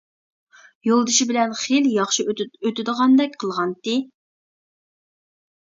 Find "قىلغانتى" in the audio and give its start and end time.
3.45-4.01